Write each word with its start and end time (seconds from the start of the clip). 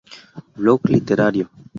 Blog 0.55 0.89
literario 0.89 1.45